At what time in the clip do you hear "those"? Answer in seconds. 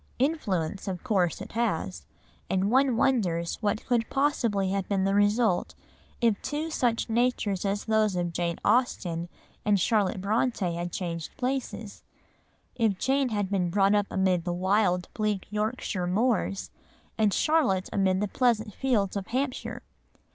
7.85-8.15